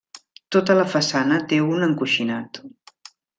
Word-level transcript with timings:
Tota 0.55 0.75
la 0.79 0.85
façana 0.93 1.37
té 1.51 1.59
un 1.67 1.87
encoixinat. 1.89 2.63